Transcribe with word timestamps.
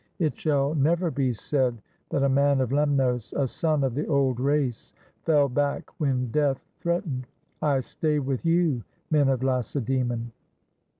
It 0.17 0.35
shall 0.35 0.73
never 0.73 1.11
be 1.11 1.31
said 1.31 1.79
that 2.09 2.23
a 2.23 2.27
man 2.27 2.59
of 2.59 2.71
Lemnos, 2.71 3.33
a 3.33 3.47
son 3.47 3.83
of 3.83 3.93
the 3.93 4.07
old 4.07 4.39
race, 4.39 4.93
fell 5.25 5.47
back 5.47 5.91
when 5.99 6.31
Death 6.31 6.65
threatened. 6.79 7.27
I 7.61 7.81
stay 7.81 8.17
with 8.17 8.43
you, 8.43 8.83
men 9.11 9.29
of 9.29 9.43
Lacedaemon." 9.43 10.31